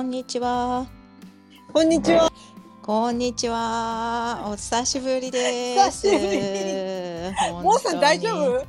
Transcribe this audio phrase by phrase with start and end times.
[0.00, 0.86] こんにちは。
[1.74, 2.32] こんにちは。
[2.80, 4.46] こんにちは。
[4.46, 6.08] お久しぶりです。
[7.62, 8.66] もうさん大丈夫？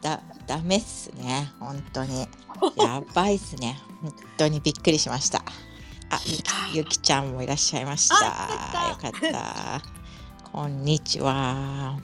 [0.00, 1.50] だ、ダメっすね。
[1.58, 2.28] 本当に。
[2.76, 3.80] やばいっすね。
[4.00, 5.40] 本当にびっくりしました。
[6.10, 6.44] あ、ゆき、
[6.76, 8.14] ゆきちゃんもいらっしゃいました。
[8.14, 8.30] よ
[8.94, 9.82] かった。
[10.52, 11.98] こんにちは。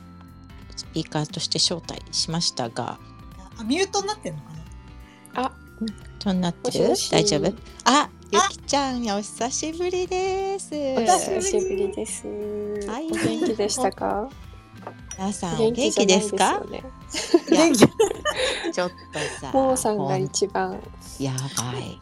[0.75, 2.99] スピーカーとして招待しましたが、
[3.61, 4.49] あミュートになってんのか
[5.35, 5.45] な？
[5.45, 5.53] あ、
[6.19, 6.81] となってる？
[6.81, 7.55] もしもし大丈夫？
[7.85, 10.73] あ、ゆきちゃん、お久しぶりです。
[10.73, 12.27] お久久しぶりです。
[12.87, 14.29] はいお元気でしたか？
[15.19, 16.63] 皆さん、お元気ですか？
[17.51, 17.79] 元気。
[17.79, 18.95] ちょっと
[19.41, 20.81] さ、ももさんが一番。
[21.19, 22.01] やばい。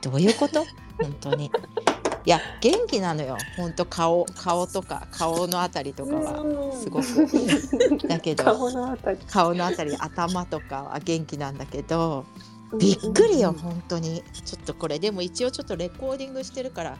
[0.00, 0.64] どういうこと？
[1.02, 1.46] 本当に。
[2.24, 3.36] いや、元気なのよ。
[3.56, 8.08] 本当顔、顔とか、顔のあたりとかはすごく。
[8.08, 9.18] だけど、顔のあたり。
[9.30, 12.24] 顔のあたり、頭とかは元気なんだけど、
[12.78, 14.22] びっくりよ、本当に。
[14.44, 16.98] ちょっとこれ、でも一応ちょっとレコーディングしてるから。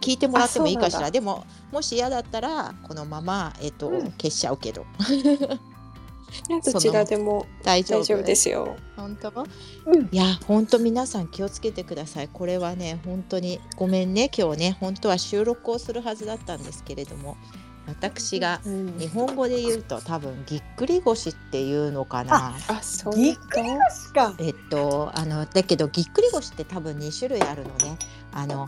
[0.00, 1.10] 聞いてもらってもいいかしら。
[1.10, 4.84] でも、もし嫌だったら、このまま、えっ、と、うん消しちゃうけど。
[6.64, 8.00] どちらでも大丈夫。
[8.00, 8.76] 大丈夫ですよ。
[8.96, 9.32] 本当？
[9.86, 10.08] うん。
[10.10, 17.36] いや本当皆さん気をつけてくださいこれはね本当にごめんね今日ね本当は収録をするはずだったんですけれども
[17.86, 18.98] 私がうん。
[18.98, 22.54] 日本語で言うと多分ぎっくり腰っていうのかな。
[22.68, 23.16] あ、そう。
[23.16, 24.34] ぎっくり腰か。
[24.38, 27.98] えっとあのだけどぎっくり腰って多分2種類あるのね。
[28.32, 28.66] あの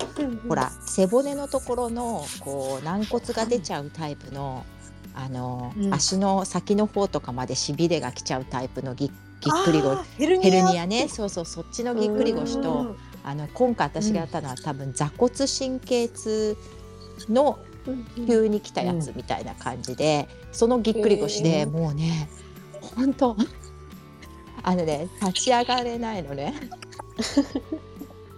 [0.49, 4.67] ほら背骨のところのこう軟骨が出ちゃうタイプの
[5.15, 5.95] あの、うん。
[5.95, 9.99] 足の先の方とかまでしびれが来ちゃうタイプのぎぎっくり腰。
[10.19, 10.87] ヘルニア。
[10.87, 11.09] ね。
[11.09, 12.97] そうそうそっちのぎっくり腰とうん。
[13.27, 16.57] あの今回私がやったのは、多分座骨神経痛
[17.31, 17.59] の
[18.27, 22.29] 急に来たやつみたいな感じで、そのぎっくり腰で、もうね
[22.81, 23.37] 本当
[24.63, 26.55] あのね立ち上がれないのね。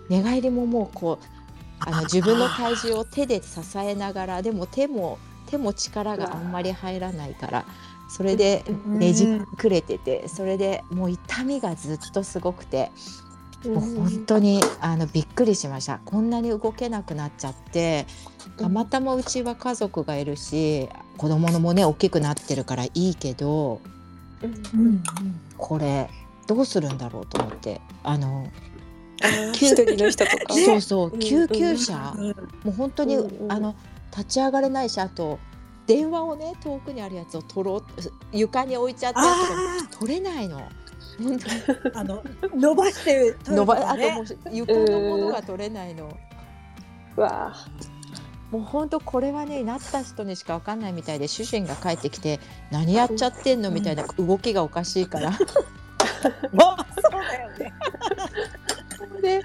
[0.08, 1.26] 寝返りももうこう
[1.80, 7.64] あの自分の体重を手で支えながらでも手も手も力があんまり入らないから
[8.08, 8.98] それでうん。
[8.98, 12.90] ねじくれててそれでもう痛みがずっとすごくて。
[13.68, 16.00] もう本当にあのびっくりしました。
[16.04, 18.06] こんなに動けなくなっちゃって
[18.56, 23.80] たまたまうちは家族がいるし子供のもね大きくなってるからいいけど
[24.42, 24.80] うん。
[24.80, 25.02] うん。
[25.56, 26.08] これ
[26.46, 28.46] どうするんだろうと思ってあの
[29.52, 30.54] 一人の人とか。
[30.54, 31.18] そうそううん。
[31.18, 32.14] 救急車。
[32.16, 32.34] うんも
[32.66, 33.74] う本当にうんうんあの
[34.10, 35.38] 立ち上がれないしあと
[35.86, 37.82] 電話をね遠くにあるやつを取ろう
[38.32, 39.26] 床に置いちゃったや
[39.80, 40.62] つが取れないの。
[41.18, 42.22] 本当にあの
[42.54, 46.16] 伸ばして取る伸ばとかねあともう床のものが取れないの。
[47.16, 47.66] わあ。
[48.50, 52.38] もう本当これはねなった人にしかわかんないみたいで主人が帰ってきて
[52.70, 55.30] 何やっちゃってんのみたいな動きがおかしいから。
[56.52, 57.72] ま あそうだよね。
[59.20, 59.42] で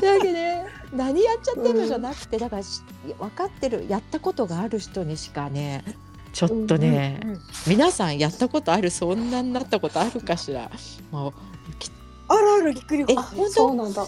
[0.00, 2.82] だけで何やっちゃってんのじゃなくてだからし
[3.18, 5.84] 分かってるやったことがある人にしかね
[6.32, 10.70] ちょっとね、うんうん皆さんやったことあるそんなになったことあるかしら？
[11.10, 11.32] もう
[11.78, 11.90] き
[12.28, 13.02] あるあるぎっくり。
[13.02, 13.16] え腰。
[13.16, 13.50] 本当？
[13.50, 14.06] そうなんだ。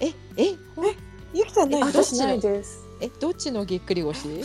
[0.00, 0.86] ええほん
[1.34, 2.86] ゆきさんない私ないです。
[3.00, 4.28] えどっちのぎっくり腰？
[4.40, 4.44] い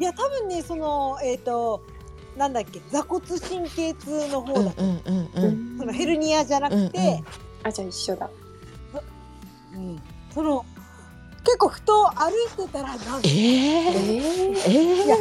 [0.00, 1.82] や多分ねそのえっと
[2.36, 4.74] なんだっけ座骨神経痛の方だ。
[4.76, 5.78] うんうんうんうん。
[5.78, 7.22] そのヘルニアじゃなくて。
[7.62, 8.28] あ、じゃあ一緒だ。
[9.74, 10.02] うん。
[10.34, 10.66] その
[11.44, 12.30] 結構ふと歩
[12.62, 13.18] いてたらなんか。
[13.24, 15.04] えー、ええー？
[15.04, 15.16] いや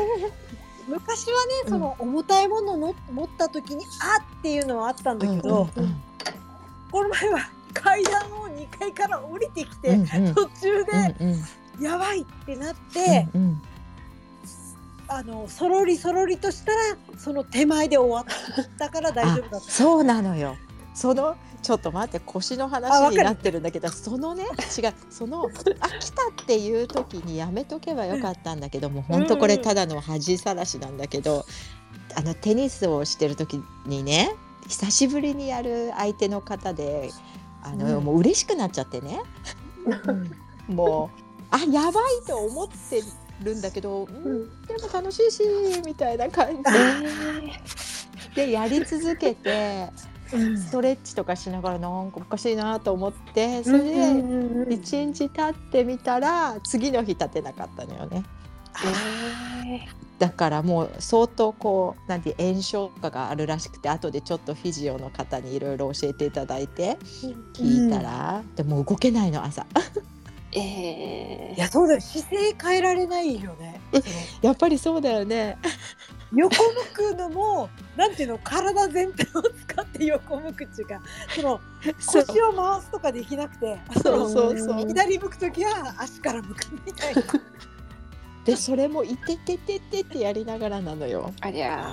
[0.88, 5.69] 昔はねその重たいものの持った時にあっていうのはあったんだけど、
[6.91, 9.97] この前は階段を2階から降りてきて、
[10.34, 11.16] 途中で
[11.79, 13.28] やばいってなって、
[15.07, 16.78] あのそろりそろりとしたら
[17.17, 19.72] その手前で終わったから大丈夫だった。
[19.72, 20.56] そうなのよ。
[20.94, 21.35] その
[21.66, 24.44] ちょっと待って腰のあ話になってるんだけどそのね
[24.78, 25.50] 違うその
[25.80, 31.44] あ来たっていう時にやめとけばよかったんだけども本当これただの恥さらしなんだけど
[32.16, 34.35] あのテニスをしてる時にね
[34.67, 37.09] 久しぶりにやる相手の方で
[37.64, 38.06] あの、うん。
[38.06, 39.22] もう嬉しくなっちゃってね。
[40.68, 43.02] もうあやばいと思って
[43.44, 45.44] るんだけど、うん、でも楽しいし
[45.84, 49.90] みたいな感じでやり続けて。
[50.29, 58.23] ストレッチとかしながらなんかおかしいなと思ってそれで一日経ってみたら次の日立てなかったのよね。
[60.17, 66.97] だからもう相当こうなんて炎症とかがあるらしくて後でちょっとフィジオの方にいろいろ教えていただいて
[67.53, 69.66] 聞いたら、でも動けないの朝。
[70.53, 72.01] えいやそうだよ。
[72.01, 73.81] 姿勢変えられないよね。
[74.41, 75.57] やっぱりそうだよね
[76.35, 81.61] 横向くのもなんていうの体全体を使って横向くっていうかその
[82.05, 84.82] 腰を回すとかできなくてそうそうそう。
[84.82, 87.23] うん左向く時は足から向くみたいな。
[88.46, 91.34] でそれもいててててってやりながらなのよ。
[91.41, 91.84] ありゃ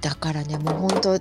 [0.00, 1.18] だからねもう本当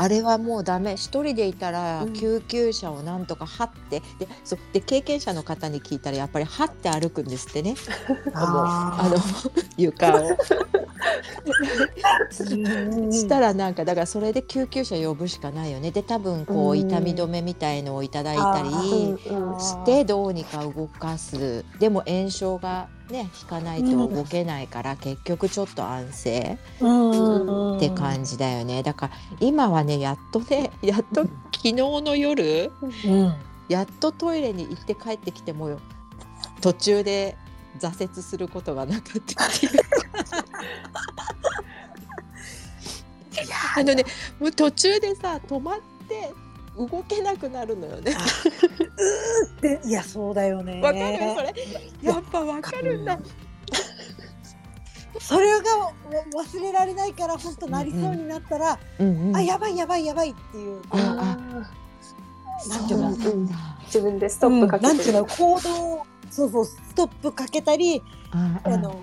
[0.00, 0.94] あれはもうダメ。
[0.94, 2.12] 一人でいたらうん。
[2.14, 7.74] 救急車をなんとか張って、でそうで経験者の方に聞いたらやっぱり張って歩くんですってね。
[8.32, 9.16] あ あの
[9.76, 10.30] 床を。
[12.30, 15.90] ーしたらなんかだからそれで救急車呼ぶしかないよね。
[15.90, 16.78] で多分こううん。
[16.78, 21.64] 痛み止めみたいのをいただいたりしてどうにか動かす。
[21.78, 28.82] でも炎症がね引かないと動けないから結局ちょっと安静うんって感じだよね。
[28.82, 32.72] だから今はねやっとね やっと昨日の夜
[33.04, 33.34] うん。
[33.68, 35.78] やっとトイレに行って帰ってきても
[36.60, 37.36] 途中で
[37.78, 39.66] 挫折することがなかったって。
[39.66, 39.72] いう。
[43.76, 44.04] あのね
[44.40, 46.32] もう途中でさ止まって
[46.86, 48.16] 動けなくなるのよね。
[49.60, 50.80] でいやそうだよね。
[50.80, 51.18] わかる？
[51.18, 51.54] それ？
[52.02, 53.18] やっぱわかるんだ。
[55.20, 55.92] それがわ
[56.34, 60.80] 忘れられないから本当なりそうになったら、うんうんあやばいやばいやばいっていう。
[60.90, 60.96] あ
[62.68, 63.14] なんていうの？
[63.16, 63.54] そうなんだ。
[63.86, 65.26] 自分でストップかけてうんなんていうの？
[65.26, 69.00] 行動そうそうストップかけたり、ああの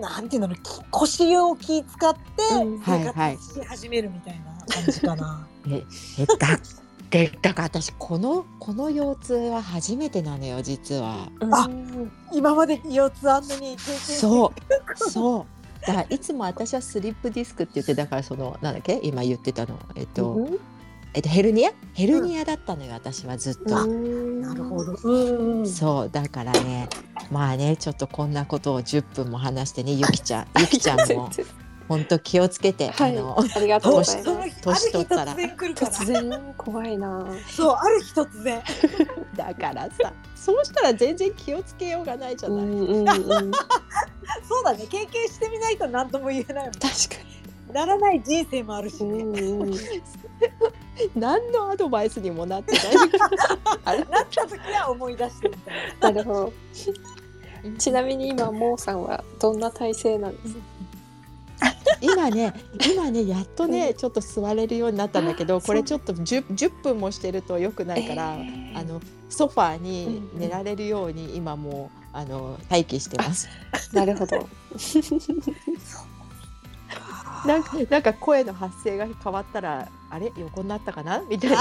[0.00, 0.58] なんていうのき
[0.90, 5.46] 腰を気使ってうん生活し始めるみたいな感じかな。
[5.70, 5.84] え
[6.18, 6.60] えだっ
[7.10, 11.28] てだから私このこの腰痛は初めてなのよ実は。
[11.50, 14.52] あうん今まで腰痛あんなに経験そ
[14.96, 15.86] うそう。
[15.86, 19.00] だからいつも私はスリップディスクって言ってだからそのなんだっけ？
[19.02, 20.58] 今言ってたのえっと、うん
[21.14, 21.70] えっとヘルニア？
[21.94, 23.84] ヘルニアだったのよ、私はずっと。
[23.84, 24.98] うんなるほど。
[25.02, 25.68] うんうん。
[25.68, 26.88] そうだからね
[27.30, 31.30] まあねちょっとこんなことを10分も話してねゆきちゃんゆきちゃんも
[31.88, 35.90] 本当気をつけて、はいあのありがとうございます年取ったら突然来るから。
[35.90, 38.62] 突然怖いなそうある日突然。
[39.34, 42.64] だからさそうしたら全然気をつけようがないじゃない。
[42.66, 43.06] うんうん
[44.46, 46.72] そうだね経験してみないと何とも言えないもん。
[46.72, 46.78] に
[47.72, 49.22] ならない人生もあるしうね。
[49.22, 49.74] んうん
[51.14, 52.82] 何のアドバイスにもなってない。
[53.84, 55.54] あれなった時は思い出してみ
[56.00, 56.22] たいな。
[56.22, 56.52] なるほど
[57.78, 60.60] ちなみに今モーさんはどんな体勢なんですか？
[62.00, 62.54] 今ね
[62.92, 68.78] 今ねやっとねちょっと座れるようになったんだけどこれちょっと 10, 10分もしてると良くないから、えー。
[68.78, 73.48] あのソファーに寝られるように今もうあの待機してます。
[73.92, 74.48] なるほど。
[77.46, 80.32] なんかなんか声の発声が変わったらあれ？
[80.38, 81.22] 横になったかな？
[81.28, 81.56] みたいな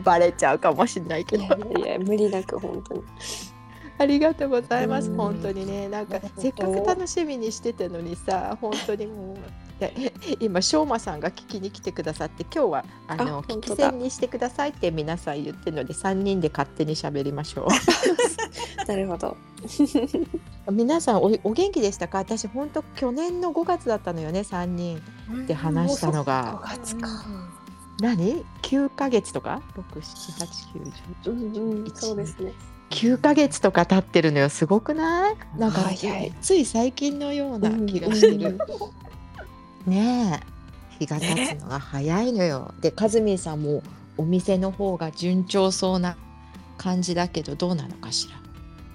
[0.00, 1.44] バレちゃうかもしれないけど。
[1.44, 1.48] い
[1.86, 3.02] や無理なく本当に。
[3.98, 5.10] ありがとうございます。
[5.10, 5.16] うん。
[5.16, 5.88] 本当にね。
[5.88, 9.36] なんかせっかく楽しみにしてたのにさ本当にもう
[9.78, 13.88] で今しょうまさんが聞きに来てくださって今日はあの聞きあ本当だ。
[13.90, 17.66] 戦にしてくださいって皆さん言ってるので3人で勝手に喋りましょ
[18.86, 19.36] なるほど。
[20.66, 22.18] う 皆さんおお元気でしたか？
[22.18, 25.02] 私本当去年の5月だったのよね3人
[25.46, 26.60] で話したのが。
[26.64, 27.08] 5月か
[28.00, 29.62] 何？9ヶ月とか
[29.92, 32.52] ？67891うんうんそうですね
[32.90, 35.90] 9ヶ月とか経ってるのよすごくないなんか
[36.40, 38.58] つい最近のような気がしてる、
[39.86, 40.50] ねえ
[40.98, 43.82] 日が経つのが早いのよでかずみさんも
[44.18, 46.16] お店の方が順調そうな
[46.76, 48.28] 感じだけどどうなのかし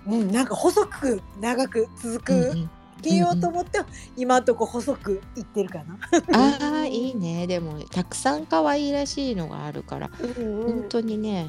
[0.06, 2.68] ら、うん、なんか細く長く続く
[3.02, 3.86] けようと思っても、
[4.18, 5.98] 今んとこ細くいってるかな。
[6.34, 7.48] ああいいね。
[7.48, 10.10] でもたくさん可愛いらしいのがあるから。
[10.20, 10.82] うんうん。
[10.82, 11.48] 本当にね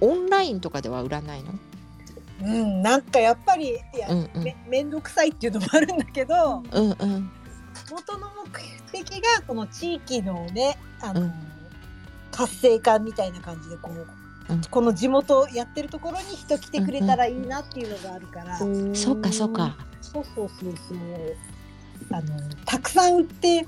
[0.00, 1.52] オンラインとかでは売らないの？
[2.42, 4.42] うん、なんかやっぱりいや、うんうん。
[4.42, 7.30] めめんどくさいっていうのもあるんだけど、うんうん。
[7.90, 11.32] 元の目的がこの地域のねあの、うん。
[12.30, 14.06] 活性化みたいな感じでこう、
[14.52, 14.60] うん。
[14.62, 19.76] この地元やってるところに人来てくれたらいいなっていうのがあるから、うんそっかそっか
[20.12, 20.98] そうそうそうそう
[22.12, 23.66] あのたくさん売って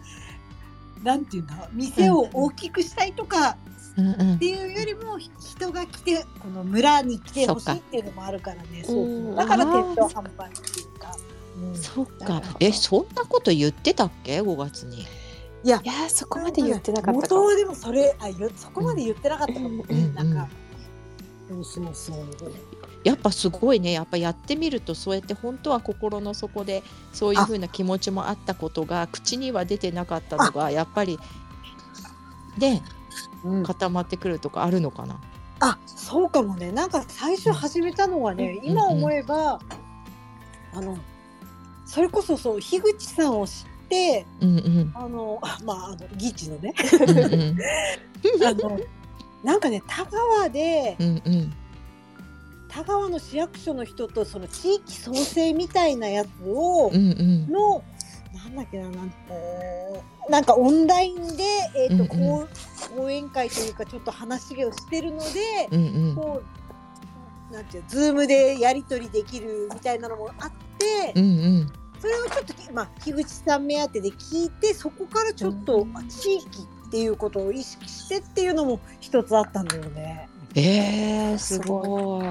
[1.02, 3.56] なんていうんだ店を大きくしたいとか
[3.96, 4.34] うんうん。
[4.34, 9.34] っていうよりもひ人が来てこの村に来てほしいっていうのもあるからねそうそう。
[9.34, 11.16] だから店頭販売っていうか。
[11.56, 11.76] うん。
[11.76, 12.42] そっか。
[12.60, 15.06] えそんなこと言ってたっけ？5月に。
[15.64, 20.14] いやいやーそこまで言ってなかったか元はでもそれあよそこまで言ってなかったかも、うん。
[20.14, 20.48] なんか、
[21.48, 22.52] そうそうそう
[23.04, 23.92] やっぱすごいね。
[23.92, 26.82] やっぱやってみるとそうやって本当は心の底で
[27.12, 31.18] そういうふうな気持ちもあったことが口には出てなかったのがやっぱり
[32.58, 32.82] ね
[33.44, 33.62] うん。
[33.64, 35.20] 固まってくるとかあるのかな？
[35.60, 36.72] あそうかもね。
[36.72, 39.60] なんか最初始めたのはね、うん今思えば、
[40.74, 40.96] あの
[41.86, 44.92] それこそそう樋口さんを知ってうんうん。
[44.94, 46.74] あの まああのギチのね。
[47.00, 47.58] うんうん。
[48.46, 48.80] あの
[49.42, 51.54] なんかね田川でうんうん
[52.72, 57.48] 田川の市役所の人とその地域創生みたいなやつを、うんうん。
[57.48, 57.84] の
[58.34, 61.44] なんだっけななんえーなんかオンラインで、
[61.76, 62.08] えーとうんうん。
[62.08, 62.48] こ
[62.94, 66.14] う講演会というかちょっと話をしてるので、うんうん。
[66.14, 66.42] こ
[67.50, 71.28] うなんていうズームでやり取りできるみたいなのもあって、うんう
[71.64, 71.72] ん。
[72.00, 76.46] それをちょっときまあ樋口さん目当てで聞いてそこからちょっと、うんあ地域
[76.88, 80.28] っていうことを意識してっていうのも一つあったんだよね。
[80.54, 82.26] えー、すごい。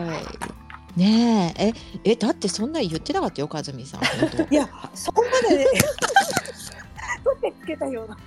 [1.00, 4.01] ねえ、え、え、だってそんな言ってなかったよ、和美さん。
[4.54, 5.66] いやそこまでね
[7.24, 8.18] 取ってつけたような。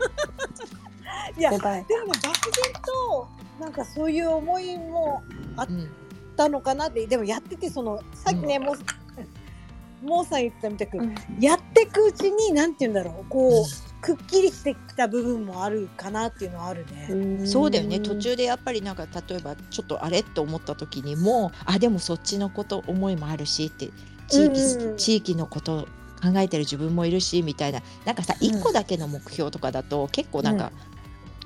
[1.38, 1.50] いや。
[1.52, 3.28] でもね漠然と
[3.60, 5.22] なんかそういう思いも
[5.56, 5.90] あっうん、
[6.36, 13.64] たのかなってでもやっててそのさっきね、もうもうさん言ったみたく、うんやってくうちになんて言うんだろうこう、
[14.04, 17.46] くっきりしてきた部分もあるかなっていうのはあるね。
[17.46, 18.00] そうだよね。
[18.00, 23.88] 途中でやっぱりなんか例えばちょっとあれと思った時にも、あでもそっちのこと思いもあるしって
[24.28, 25.88] 地域、地域のこと
[26.22, 27.80] 考えてる自分もいるしみたいな。
[28.04, 30.70] なんかさうん一個だけの目標とかだと結構なんか、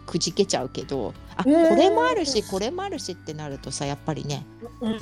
[0.07, 1.77] くじけちゃうけど、あこうん。
[1.77, 4.45] れもあるしこれもあるしってなるとさやっぱりね
[4.81, 4.93] うん。
[4.95, 5.01] うん、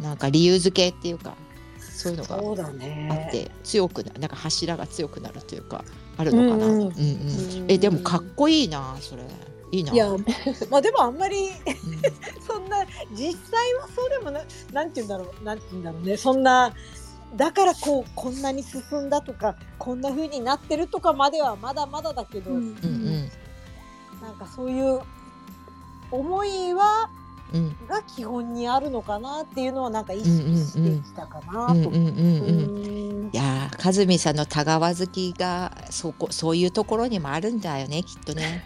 [0.00, 1.34] なんか理由付けっていうか
[1.80, 3.28] そういうのがあっね。
[3.32, 5.84] て強くななんか柱が強くなるというか
[6.18, 6.66] あるのかな？
[6.66, 6.82] ううんん。
[6.82, 7.64] うん。
[7.68, 9.22] えでもかっこいいなそれ。
[9.70, 9.92] いいな。
[9.92, 10.08] いや
[10.70, 11.52] まあでもあんまりうん。
[12.46, 14.40] そんな実際はそうでもな
[14.72, 16.16] なんて言うんだろうなんて言うんだろうね。
[16.16, 16.74] そんな
[17.36, 23.30] だからこうこんなに進んだとかこんな風になってるとかまではまだまだだけど、うんうんうん。
[24.22, 25.00] なんかそういう
[26.10, 27.17] 思いはうん
[27.88, 31.74] が基本にあるのかなっていうのはなんか意識してきたかなと。
[31.74, 38.62] いやー、かずみさんの田川好きがそこそういうところにもあるんだよねきっとね。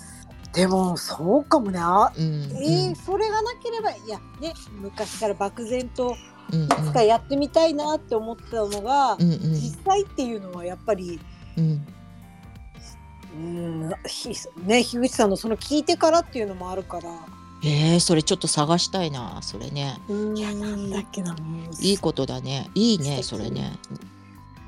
[0.52, 2.56] でもそうかもねあうんうん。
[2.56, 6.16] えーそれがなければいやね昔から漠然と
[6.52, 6.64] うん。
[6.64, 9.40] いつかやってみたいなって思ってたのが、うんうん。
[9.52, 11.20] 実際っていうのはやっぱり
[11.56, 11.86] うん。
[13.34, 14.30] うんひ
[14.64, 17.37] ね樋口さんのその聞いてからっていうのもあるから。
[17.62, 20.00] えー、それちょっと探したいなそれね。
[20.34, 21.36] いやなんだっけな。
[21.80, 22.70] いいことだね。
[22.74, 23.78] いいねそれね。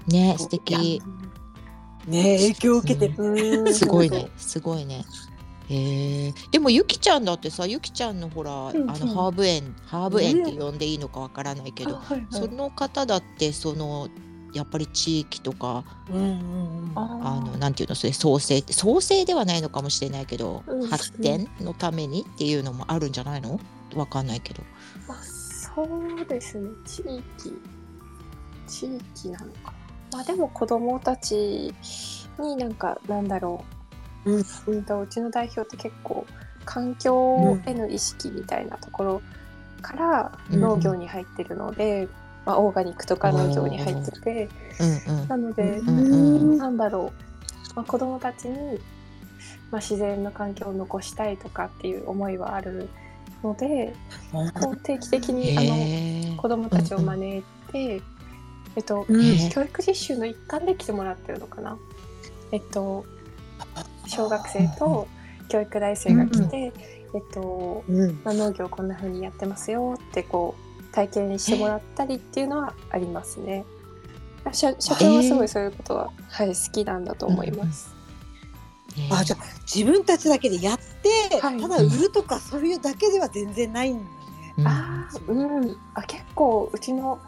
[0.08, 1.00] ね素敵。
[2.06, 3.14] ね影響を受けてる。
[3.18, 4.28] うんすごいね。
[4.36, 5.04] すごいね。
[5.72, 14.08] えー、でもゆきちゃんだってさゆきちゃんのほら、んあのハーブ園ハーブ園って呼んでいいのかわからないけど、はいはいその方だってその
[14.52, 16.92] やっぱり地域とかうんうんうん。
[16.94, 23.60] ああのなんていうのそれ創生って創生ではないのかもしれないけど、うん発展のためにっていうのもあるんじゃないの？
[23.94, 24.62] わかんないけど。
[25.08, 26.68] まあ、そうですね。
[26.84, 27.60] 地域
[28.66, 29.72] 地域なのか。
[30.12, 31.72] まあでも子供たち
[32.38, 33.64] になんかなんだろ
[34.24, 34.44] う、うん。
[34.66, 36.26] うんとうちの代表って結構
[36.64, 39.22] 環境への意識みたいなところ
[39.82, 40.60] からうん。
[40.60, 42.08] 農業に入ってるので、
[42.44, 44.48] まあ、オーガニックとか農業に入ってて、
[45.08, 45.28] うんうん。
[45.28, 47.12] なので、うんうんなんだろ
[47.72, 48.78] う、まあ、子供たちに、
[49.70, 52.88] まあ、自然の環境を残したいとかっていう思いはある
[53.42, 53.94] ので
[54.60, 57.42] こう定期的にあの子供たちを招い
[57.72, 58.02] て、
[58.76, 59.06] えっと、
[59.52, 61.78] 教育実習の一環で来てもらってるのかな。
[62.52, 63.04] えっと
[64.06, 65.06] 小学生と
[65.48, 66.72] 教育大生が来て、えっ
[67.32, 68.20] とうん。
[68.24, 73.64] まあ、農業こんな風にやってますよってこう体験してもらったりっていうのはありますね。
[74.52, 77.94] 社社長はすごいそういうことは、はい、好きなんだと思います。
[78.96, 84.06] へーあじゃあ自分たちだけでやって、はいただ売るとかそういうだけでは全然ないんだね。
[84.58, 87.18] うんあーうんあ結構うちの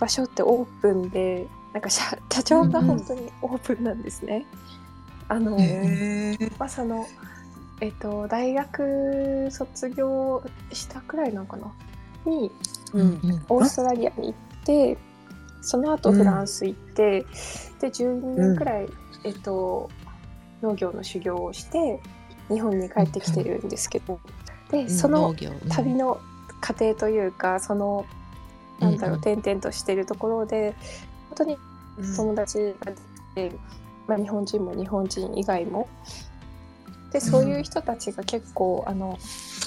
[0.00, 4.46] 場所ってオープンでなんか社社長が本当にオープンなんですね。
[5.28, 6.52] あの、へえ。
[6.58, 7.06] まあその
[7.80, 11.72] えっと大学卒業したくらいなのかな？
[12.24, 12.50] にうんうん
[13.48, 14.98] オーストラリアに行って
[15.62, 17.26] その後フランス行って、
[17.80, 18.88] で12年くらい、
[19.24, 19.90] えっと
[20.62, 22.00] 農業の修行をして
[22.48, 24.20] 日本に帰ってきてるんですけど、
[24.70, 25.34] でその
[25.68, 26.20] 旅の
[26.60, 28.06] 過程というかその
[28.80, 30.74] なんだろう、うん転々としてるところで
[31.28, 31.56] 本当に
[32.16, 33.52] 友達ができて、
[34.06, 35.88] まあ、日本人も日本人以外も。
[37.12, 39.16] でそういう人たちが結構あの、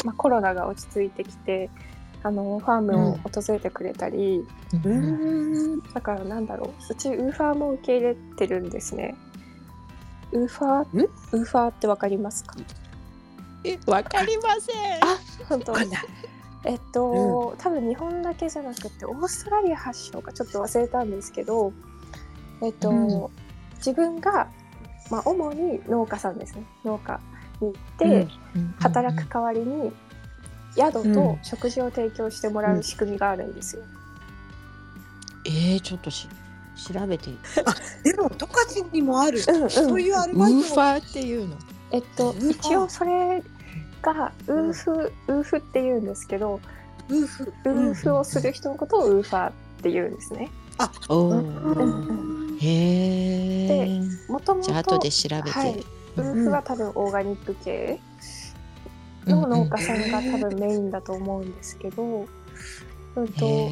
[0.06, 1.70] まあ、コロナが落ち着いてきて
[2.22, 4.46] あのファームを訪れてくれたり、
[4.84, 4.92] うん。
[4.92, 5.82] うん。
[5.94, 6.70] だからなんだろう。
[6.92, 9.16] うちウーファーも受け入れてるんですね。
[10.32, 10.98] ウーファー？
[10.98, 11.06] ん？
[11.06, 12.56] ウーファーってわかりますか？
[13.64, 15.04] えわかりません。
[15.04, 15.74] あ本当。
[16.66, 21.72] えっと、多分日本だけじゃなくてオーストラリア発祥かちょっと忘れたんですけど
[22.62, 23.28] えっと、うん。
[23.78, 24.50] 自分が、
[25.10, 26.66] まあ、主に農家さんですね。
[26.84, 27.22] 農家
[27.62, 28.28] に行って、
[28.80, 29.94] 働く代わりに
[30.80, 33.84] 宿と食事を提供してもらう仕組みがあるんですよ。
[35.46, 36.28] えー、ちょっとし
[36.76, 37.32] 調べて
[38.04, 39.70] でも十勝にもある、うんうん。
[39.70, 41.58] そういうアルウバイトーファーっていうの？
[41.92, 42.52] えっとウーファー。
[42.52, 43.44] 一応それ
[44.02, 46.62] がウーフ、ウーフって言うんですけど、
[47.10, 50.50] 夫婦ウーフをする人のことをウーファーって言うんですね。
[51.10, 52.68] おうんーへ
[53.86, 54.80] えもともじゃあ。
[54.80, 56.44] 後とで調べて、はい、ウー。
[56.46, 58.00] フは多分オーガニック系
[59.30, 62.28] の農家さんが多分メインだと思うんですけど、
[63.16, 63.70] うんと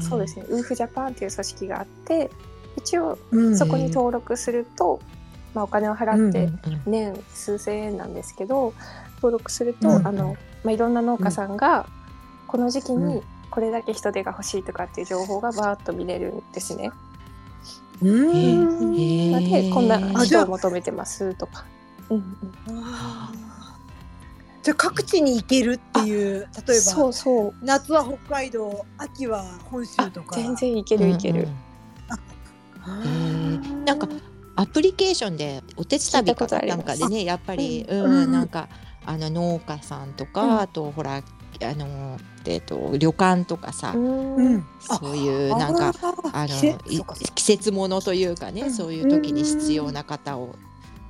[0.00, 0.42] そうですね。
[0.42, 2.30] ねウーフジャパンっていう組織があって
[2.76, 5.00] 一応うんそこに登録すると、
[5.54, 6.48] まあ、お金を払って
[6.86, 8.72] 年数千円なんですけど
[9.16, 11.86] 登録すると、うんあのまあ、いろんな農家さんが
[12.46, 16.90] この時期うにこれだけ人手が欲しいとかっていう情報がバーッと見れるんですね。
[18.02, 18.92] うん。
[18.94, 21.64] でこんな人を求めてますとか。
[22.10, 22.20] うんう
[22.72, 23.47] ん
[24.62, 27.54] じゃあ各地に行けるっていう例えばそうそう。
[27.62, 30.36] 夏は北海道秋は本州とか。
[30.36, 31.48] 全然いけるいける。
[32.08, 32.16] あ
[32.86, 33.84] へー。
[33.84, 34.08] なんか
[34.56, 37.94] アプリケーションでお手伝いとなんかでねやっぱり、う。
[37.94, 38.68] うんうんなんか
[39.06, 40.60] あの農家さんとか、うん。
[40.60, 41.22] あとほらあ
[41.74, 44.66] の、えっと旅館とかさ、うん。
[44.80, 45.92] そういうなんか
[46.32, 46.78] あの
[47.34, 48.72] 季節ものというかね、うん。
[48.72, 50.56] そういう時に必要な方を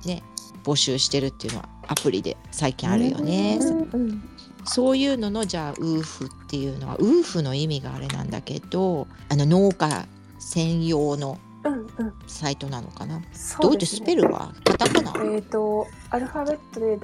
[0.05, 0.23] ね
[0.63, 3.57] 募集してるっていうのはアプリで最近あるよね。
[3.61, 4.21] うんうん
[4.65, 10.05] そういうののじゃあウーフっていうのはウーフの意味があれなんだけどあの農家
[10.37, 14.53] 専用のうんうんサイトなのかな、そどうやってスですねペルは？
[14.65, 16.97] カタカナ、えっ、とアルファベットで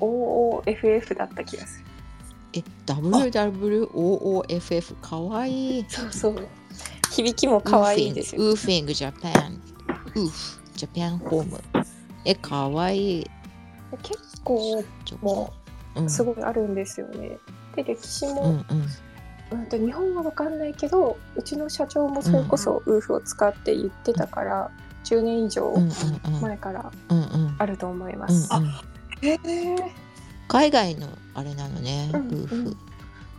[0.00, 1.84] WWOOFF だった気がする。
[2.54, 3.90] え WWOOFF
[5.00, 5.84] かわいい。
[5.88, 6.48] そうそう。
[7.12, 8.42] 響きも可愛いですよ。
[8.42, 9.62] ウーフィングジャパン。
[10.14, 10.60] ウーフ。
[10.74, 11.60] ジャパンホーム
[12.24, 13.22] えかわい。
[13.22, 13.26] い
[14.02, 14.84] 結構
[15.20, 15.52] も
[15.94, 16.04] うん。
[16.06, 17.38] うすごいあるんですよね。
[17.74, 19.60] で歴史も、うんうん。
[19.60, 24.70] うんと日本はわかんないけどうちの社長もそれこそウーフを使って言ってたから、
[25.04, 25.90] 10年以上うんうん
[26.34, 26.40] うん。
[26.42, 27.56] 前からうんうん。
[27.58, 28.48] あると思いまうんす。
[28.52, 28.66] うん。
[29.26, 29.38] へえ。
[30.48, 32.76] 海外のあれなのね、うんウーフ、うん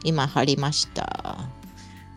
[0.03, 1.37] 今貼りました。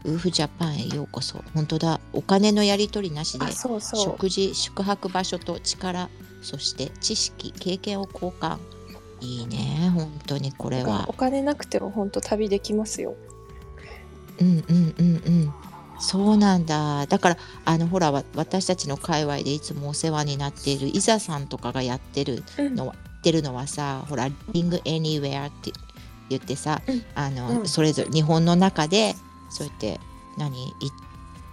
[0.04, 1.42] ウーフジャパンへようこそ。
[1.52, 2.00] 本当だ。
[2.12, 4.04] お金のやり取りなしであそうそう。
[4.04, 6.08] 食事宿泊場所と力
[6.42, 8.58] そして知識経験を交換。
[9.20, 11.04] いいね本当にこれは。
[11.08, 13.14] お金なくても本当旅できますよ。
[14.40, 15.54] うんうんうんうん。
[16.00, 17.06] そうなんだ。
[17.06, 22.74] だからあのほらわ私たちの界隈でいつもお世話になっている伊沢さんとかがやってるうん。
[22.74, 25.70] のは言ってるのはさほら「Living Anywhere」って
[26.28, 27.04] 言ってさ、うん。
[27.14, 27.68] あのうん。
[27.68, 29.14] それぞれ日本の中で
[29.50, 30.00] そうやって
[30.36, 30.72] 何い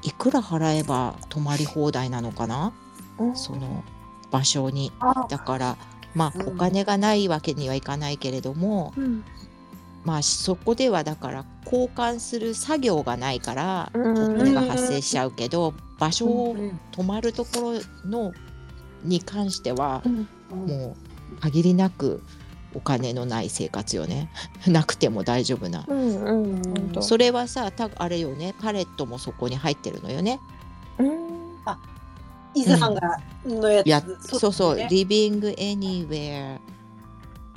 [0.02, 2.73] いくら払えば泊まり放題なのかな？
[3.19, 3.36] うん。
[3.36, 3.84] その
[4.32, 4.92] 場所に。
[5.00, 5.78] あだから
[6.15, 6.48] まあうん。
[6.50, 9.24] お金がないわけにはいかないけれども、うん。
[10.04, 14.36] まあそこではだから交換する作業がないからうん。
[14.36, 18.34] お金が発生しちゃうけど場所をうん泊まるところの
[19.04, 20.28] に関してはうん。
[20.68, 20.96] も
[21.38, 22.22] う限りなく
[22.74, 24.30] お金のない生活よね。
[24.68, 25.86] なくても大丈夫な。
[25.88, 27.02] うんうん本当。
[27.02, 28.56] それはさたあれよね。
[28.60, 30.39] パレットもそこに入ってるのよね。
[30.98, 31.30] うん
[32.56, 33.02] 伊沢さんが
[33.46, 36.60] のやつ、やそうそう「ね Living Anywhere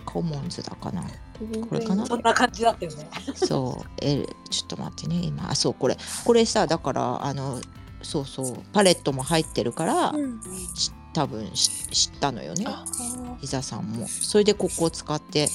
[0.04, 1.02] コモンズ」だかな。
[1.02, 2.06] これかな？
[2.06, 3.08] そんな感じだったよね。
[3.34, 3.86] そう。
[4.00, 5.50] えちょっと待ってね今。
[5.50, 5.96] あそうこれ。
[6.24, 7.60] これさだからあの
[8.02, 8.56] そうそう。
[8.72, 10.40] パレットも入ってるから、うん。
[10.74, 12.64] し多分し知ったのよね。
[12.68, 12.84] あ。
[13.40, 14.06] 伊沢さんも。
[14.06, 15.48] それでここを使って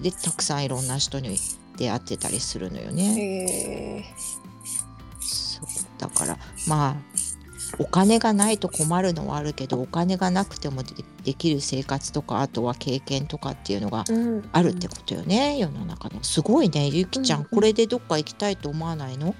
[0.00, 1.36] でたくさんいろんな人に
[1.76, 2.94] 出会ってたりするのよー。
[2.94, 4.14] ね、
[5.98, 7.17] だからまあ
[7.78, 10.90] お金がないと困るのはあるけどお金がなくてもで
[11.24, 14.48] できる生活とかあとは経験とかっていうのがーうん。
[14.52, 16.22] あるってことよね、世の中の。
[16.22, 17.44] すごいねゆきちゃん、うん。
[17.44, 19.34] うんこれでどっか行きたいと思わないの？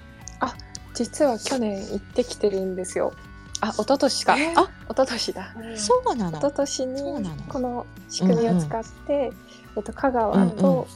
[0.95, 3.13] 実は去年行ってきてるんですよ。
[3.61, 4.37] あ、一昨年か。
[4.37, 5.55] えあ一昨年だ。
[5.77, 6.39] そうなの？
[6.39, 7.03] 一昨年に
[7.49, 9.31] この仕組みを使って、
[9.77, 10.89] えっと香川と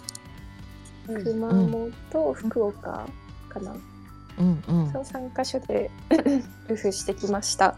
[1.08, 3.06] うん熊本、福岡
[3.48, 3.76] かな。
[4.38, 4.92] うんうん。
[4.92, 5.90] その三箇所で
[6.68, 7.76] ルフしてきました。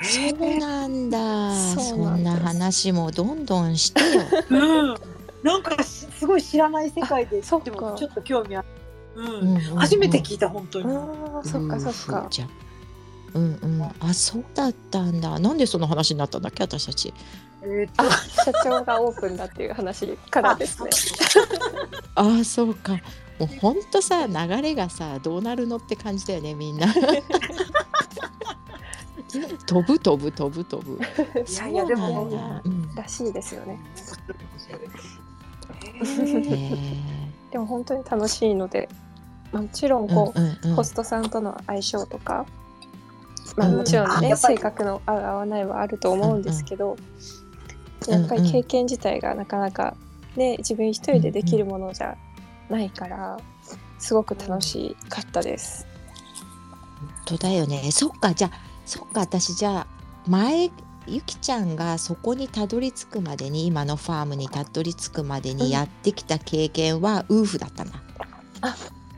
[0.00, 1.54] そうなんだ。
[1.54, 4.22] そんな話もどんどんしてよ。
[4.50, 4.96] うん、
[5.42, 7.64] なんかしすごい知らない世界であそっか。
[7.64, 8.68] でもちょっと興味ある、
[9.16, 9.56] うん。
[9.56, 12.26] うん初めて聞いた本当に、ああ、そっかそっか。
[12.30, 12.48] じゃ
[13.34, 13.82] うんうん。
[14.00, 15.38] あそうだったんだ。
[15.38, 17.12] なんでその話になったんだっけ私たち
[17.62, 20.90] えー社長がオープンだっていう話からですね。
[22.14, 22.92] ああそうか。
[23.38, 26.86] もうほんとさ流れがさどうなるのって感じだよねみんな。
[29.66, 30.96] 飛ぶ飛ぶ飛ぶ飛ぶ。
[30.96, 32.94] いやいやでもそうなん。
[32.94, 33.78] らしいですよね。
[37.50, 38.88] でも本当に楽しいので、
[39.52, 40.74] まあ、もちろんこう、うんうんうん。
[40.76, 42.46] ホストさんとの相性とか、
[43.56, 43.76] まあ、うん。
[43.78, 44.56] もちろんね、あやっぱり。
[44.56, 46.98] 性格の合う合わないはあると思うんですけど、うん
[48.06, 49.96] やっぱり経験自体がなかなか
[50.36, 52.16] ね自分一人でできるものじゃ
[52.70, 53.38] ないから
[53.98, 55.86] すごく楽しかったです。
[57.00, 57.90] 本当だよね。
[57.90, 59.86] そっかじゃあそっか私じゃあ
[60.26, 60.70] 前
[61.06, 67.92] ゆきちゃんがそこにたどり着くまでに今のファームにたどり着くまでうんにやってきた経験はウーフだったな。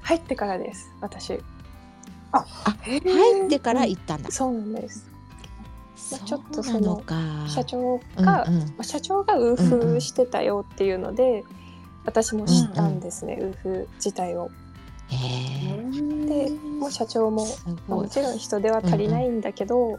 [0.03, 1.41] 入ってからです私。
[2.33, 2.45] あ
[2.83, 4.31] 入ってから行ったんだ。
[4.31, 5.10] そうなんです。
[6.11, 7.15] まあちょっとそのか。
[7.49, 8.59] 社長うんが、うん。
[8.59, 11.45] まあ社長がウーフしてたよっていうので、
[12.05, 14.51] 私も知ったんですね、ウーフ自体を。
[16.27, 18.01] でもう社長も、すまあ。
[18.01, 19.99] もちろん人手は足りないんだけど、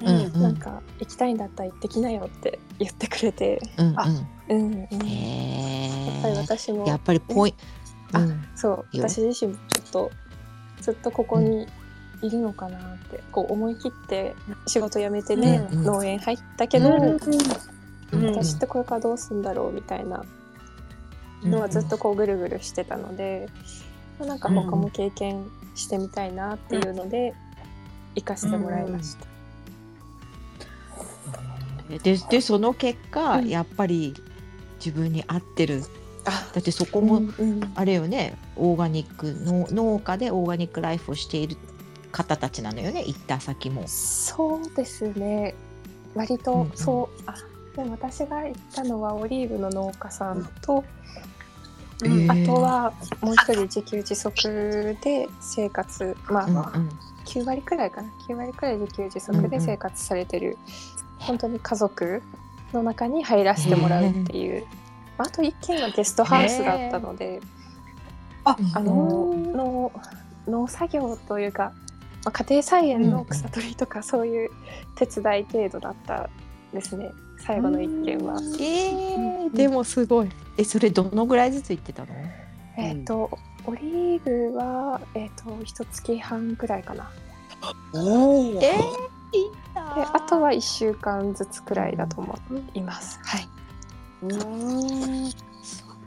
[0.00, 0.42] うんうん。
[0.42, 3.98] なんか行きたいんだったら行ってきなよって言ってくれて、うんうん。
[3.98, 4.06] あ
[4.48, 6.38] うんうん、やっへぱりえ。
[6.38, 7.54] 私もやっぱりポイ
[8.14, 8.44] うん。
[8.54, 8.84] そう。
[8.94, 10.10] 私自身もちょっと
[10.80, 11.66] ずっとここに
[12.26, 14.34] いるのかなって、こう思い切って
[14.66, 15.84] 仕事辞めてね、うんうん。
[15.84, 17.04] 農園入ったけど、うん
[18.12, 18.26] うん。
[18.34, 20.24] 私ってこれからどうすんだろうみたいな
[21.42, 23.48] のはずっとこうぐるぐるしてたので、
[24.18, 27.34] まあなんか他も経験してみたいなっていうので
[28.14, 29.26] 行かせてもらいました。
[32.02, 33.48] ででその結果、うん。
[33.48, 34.14] やっぱり
[34.84, 35.82] 自分に合ってる。
[36.28, 37.72] あだってそこも、うんうん。
[37.76, 41.56] あれよねオーガニックの農家でオーガニックライフをしている
[42.16, 43.86] 方たちなのよね行った先も。
[43.86, 45.54] そうですね。
[46.14, 46.70] 割とうんうん。
[46.74, 47.34] そう、あ
[47.76, 50.82] でも私が行ったのはオリーブの農家さんと、
[52.02, 56.90] うんあとはもう一人自給自足で生活まあ、うんうん。
[57.26, 58.08] 9割くらいかな。
[58.28, 60.56] 9割くらい自給自足で生活されてる、
[61.18, 62.22] 本当に家族
[62.72, 64.64] の中に入らせてもらうっていう、
[65.18, 67.40] あと一軒がゲストハウスだったので、
[68.44, 69.92] ああの農
[70.46, 71.72] 農作業というか、
[72.26, 74.50] まあ、家庭菜園の草取りとかそういう
[74.96, 76.28] 手伝い程度だった
[76.74, 77.12] ですね。
[77.38, 78.40] 最後の一軒は。
[78.58, 79.46] えうん。
[79.46, 80.28] ー、でもすごい。
[80.58, 82.08] えそれどのぐらいずつ行ってたの？
[82.76, 83.30] えっ、と
[83.64, 87.08] オリーブはえっ、と一月半くらいかな。
[87.94, 88.56] おー。
[88.60, 92.36] えー、であとは1週間ずつくらいだと思
[92.74, 93.20] います。
[93.22, 93.48] はい。
[94.22, 95.30] うん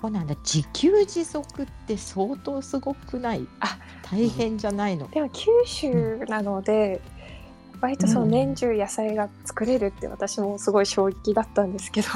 [0.02, 3.46] そうなんだ自給自足って相当すごくない？
[3.60, 7.02] あ大変じゃないの、でも九州なので、
[7.82, 12.08] 割とその年中野菜が作れるって私もすごい衝撃だったんですけど、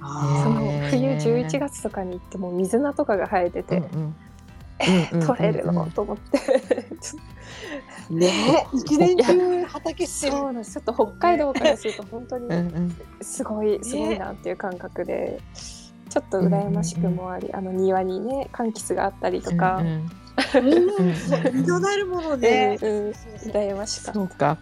[0.00, 0.60] あその
[0.90, 4.16] 冬11月とかに行っても水菜とかが生えてて、うんうん。
[4.80, 5.86] えうんうんうん取れるの？
[5.90, 6.38] と思って。
[8.10, 10.32] ーねえ 一年中畑してる。
[10.32, 10.72] そうなんです。
[10.72, 12.96] ちょっと北海道からすると本当にうんうん。
[13.22, 15.40] すごいすごいなっていう感覚で。
[16.08, 20.00] ちょっと羨ましくもあり、あの庭にね柑橘があったりとか、うんうんうん。
[20.00, 23.10] うんそう実のなるものうんでうん。
[23.50, 24.14] 羨ましかった。
[24.14, 24.58] そうか。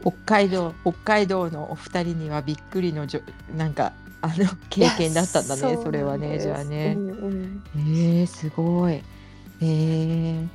[0.00, 3.20] 北海道北海道のお二人にはびっくりのじょ
[3.56, 3.92] なんか
[4.22, 4.34] あの
[4.70, 6.94] 経験だったんだねそれはねじゃあね。
[6.96, 7.64] う、んうん。
[7.76, 9.02] えー、すごい。
[9.60, 10.48] えー、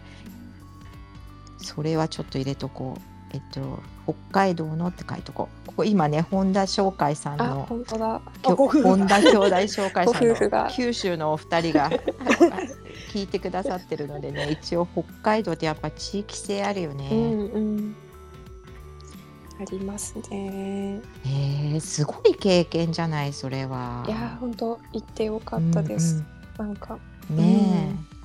[1.57, 3.01] それはちょっと入れとこう
[3.33, 5.67] えっと北海道のって書いとこう。
[5.67, 8.21] ここ今ね本田商会さんあの本当だ。
[8.41, 8.89] きょご夫婦が。
[8.89, 11.89] 本田兄弟紹介さんの九州のお二人が
[13.13, 17.09] 聞いてくださってるのでね一応北海道ってやっぱ地域性あるよね。
[17.11, 17.95] うんうん。
[19.61, 21.01] ありますね。
[21.25, 24.03] えー、すごい経験じゃないそれは。
[24.07, 26.23] いや本当行ってよかったです、
[26.57, 26.97] なんか
[27.29, 27.37] うん。
[27.37, 28.20] うんねえ、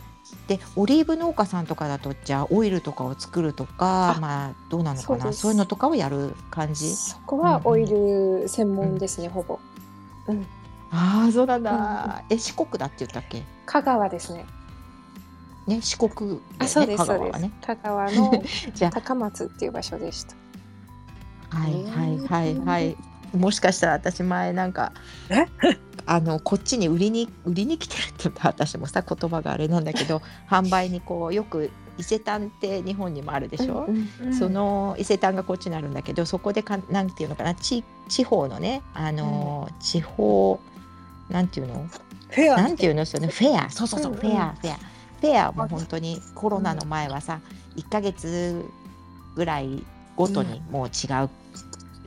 [0.47, 5.33] でオリーブ農家さんとかだとじゃあオイルとかを作るとかあまあどうなのかな？
[5.33, 6.95] そういうのとかをやる感じ？
[6.95, 9.59] そこはオイル専門ですね、ほぼ、
[10.29, 10.47] うん、
[10.93, 13.43] ああそうなんだ、え四国だって言ったっけ？
[13.67, 14.47] 香川ですね。
[15.67, 17.51] ね四国ねあそうです香川はね。
[17.67, 20.37] 香川の じゃ高松っていう場所でした。
[21.51, 22.59] あはいはいはい。
[22.61, 22.97] はい
[23.37, 24.93] もしかしたら私前なんか
[25.29, 25.47] え？
[26.07, 40.61] あのこっちに売りに売りに来てるって言ったら私もさ言葉があれなんだけど 販売にこうよく伊勢丹って日本にもあるでしょ、うんうんその伊勢丹がこっちになるんだけどそこでかなんていうのかな地地方のねあのー、地方
[41.29, 41.87] なんていうの？
[42.29, 43.71] フェアなんていうのそのフェア。
[43.71, 44.21] そうそうそう、うんうん。
[44.21, 44.77] フェアフェア。
[45.21, 47.41] フェアも本当にコロナの前はさ
[47.77, 48.65] 1ヶ月
[49.35, 49.83] ぐらい
[50.17, 51.31] ごとにもう違う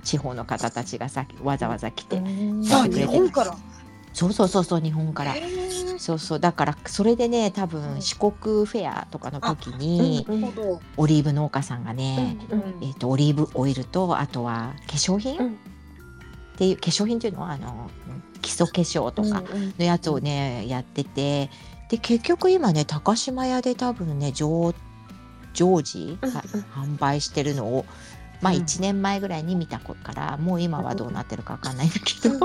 [0.03, 2.65] 地方の方たちがさわざわざ来て、うん。
[2.65, 3.57] あやってくれて日本から
[4.19, 5.33] そうそうそうそう日本から。
[5.97, 7.69] そうそうだからそれでね多うん。
[7.69, 8.31] 分四国
[8.65, 10.79] フェアとかの時にうん。
[10.97, 15.47] オリーブ農家さんがね、うんえー、とオリーブオイルとあとは化粧品、うん。
[15.47, 15.51] っ
[16.57, 17.89] ていう化粧品っていうのはあの
[18.41, 19.73] 基礎化粧とかうんうん。
[19.77, 21.49] のやつをね、やってて
[21.89, 24.73] で結局今ね高島屋で多分ね常
[25.53, 27.85] 常時、販売してるのを
[28.41, 28.59] まあうん。
[28.59, 32.37] 1年前ぐらいに見たからもう今はどうなってるかわかんないんだけど、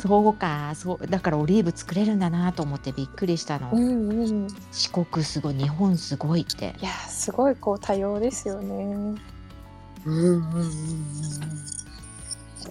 [0.00, 1.06] そう かそう。
[1.06, 4.46] だからオリーブ作れるんだなと思ってびっくりしたの、うんうん。
[4.46, 6.74] い四国すごい日本すごいって。
[6.80, 8.74] やすごいこう多様ですよね。
[8.74, 9.18] うん
[10.06, 10.68] うんうんうん。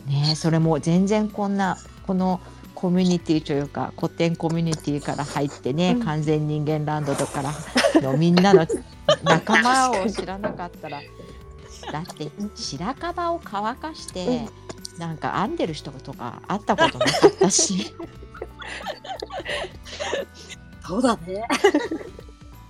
[0.08, 2.40] ねそれも全然こんなこの
[2.74, 6.06] コミュニティというか古典コミュニティから入ってね、うん。
[6.06, 7.52] 完全人間ランドとから
[8.02, 8.66] のみんなの
[9.24, 11.02] 仲間を知らなかったら
[11.92, 14.48] だって白樺を乾かして、
[14.98, 17.94] なんか編んでる人とか会ったことなかったし
[20.86, 21.44] そうだね。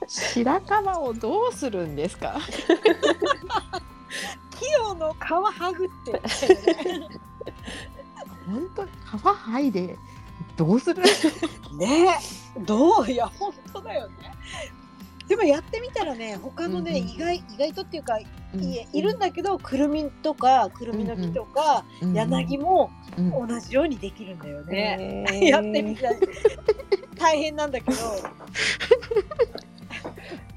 [0.08, 2.40] 白樺をどうするんですか？
[4.60, 6.22] 器用の皮剥ぐって。
[8.48, 8.90] 本当皮
[9.22, 9.98] 剥いで
[10.56, 11.04] どうする？
[11.78, 12.18] ね
[12.60, 13.12] どう？
[13.12, 14.34] いや本当だよね。
[15.28, 25.26] でもやってみたらね他のね、うんうん意外意外とっていうかいうんいるんだけどくるみとかくるみの木とか、うん柳もうん同じようにできるんだよね。
[25.30, 26.20] へー やってみたい。
[27.18, 27.98] 大変なんだけど。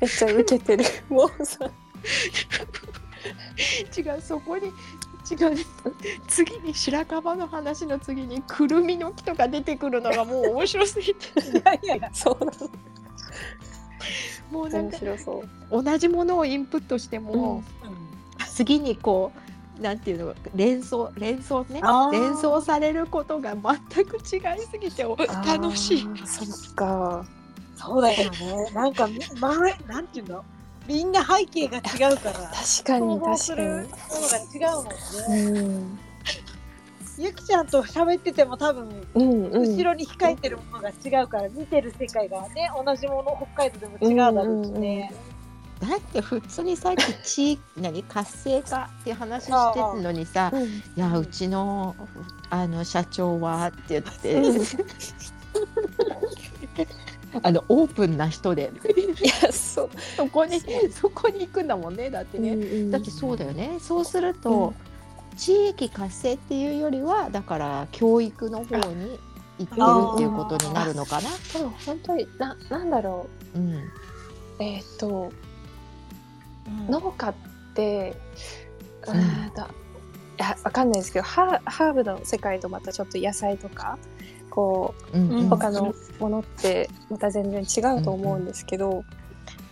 [0.01, 0.85] めっちゃ受けてる。
[1.09, 1.71] もうさ。
[3.97, 4.73] 違うそこに違う
[6.27, 11.27] 次に白樺の話の次にくるみの木とか出てくるのがもう面白すぎて
[11.83, 12.11] いやいや。
[12.13, 12.39] そう
[14.51, 15.83] もうなんか白そう。
[15.83, 17.63] 同じものをインプットしても、
[18.55, 19.33] 次にこ
[19.79, 21.81] うなんていうの連想連想ね
[22.13, 26.09] 連想されることが全く違いすぎてお楽しい。
[26.27, 27.25] そっか。
[27.77, 28.71] そうだよね。
[28.75, 29.09] なんか
[29.41, 30.45] 前なんていうの？
[30.87, 32.53] みんな背景が違うから。
[32.53, 34.91] 確かに確るものが違うもんね。
[35.27, 35.41] かに。
[35.41, 35.99] うん。
[37.21, 39.63] ゆきちゃんと喋ってても多分うんうん。
[39.63, 45.13] 後ろに控えてるものが違うから、見てる世界がね同じもの北海道でも違うだろうしね。
[45.81, 48.03] だって普通にさっき地域何？
[48.05, 49.53] 活性化って話して
[49.97, 50.65] るのにさうん。
[50.67, 51.95] 「いやうちの
[52.49, 54.65] あの社長は」って言って、う ん
[57.43, 58.73] あのオープンな人で
[59.23, 59.91] いや、そう。
[60.17, 62.91] そこにそこに行くんだもんねだってね。
[62.91, 64.73] だってそうだよねそうすると、
[65.37, 69.19] 地域活性っていうよりはだから教育の方に
[69.59, 69.83] 行ってる
[70.15, 71.31] っていうことになるのかな？
[71.53, 73.59] でも本当にななんだろう。
[73.59, 73.75] ん。
[73.75, 73.83] う
[74.59, 75.33] えっ、と
[76.67, 76.91] うん。
[76.91, 77.35] 農家っ
[77.75, 78.17] て
[79.07, 79.21] うん。
[80.65, 83.99] わかんないですけどハーブの世界とまたちょっと野菜とか
[84.49, 85.49] こうんうん。
[85.49, 89.05] 他のものってまた全然違うと思うんですけど、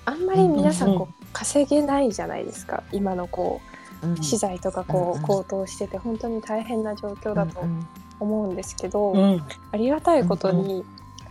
[0.05, 3.78] あんまり皆さんこう稼げないじゃないですか今のこうんう
[4.21, 7.87] 資材とかこう高騰してて本当に大変な状況だとうん
[8.21, 9.43] 思うんですけど、うん。
[9.71, 10.85] ありがたいことに、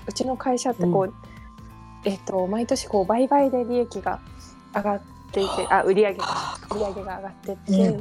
[0.08, 1.13] うちの会社ってこう、
[2.06, 4.21] えっと毎年こう売買で利益が
[4.73, 5.01] 上がっ
[5.34, 6.25] ていてあ売上が
[6.71, 7.99] 売上が上がってって、